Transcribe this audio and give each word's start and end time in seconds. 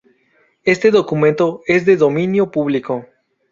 Este 0.63 0.89
documento 0.89 1.61
es 1.67 1.85
de 1.85 1.95
dominio 1.95 2.49
público. 2.49 3.05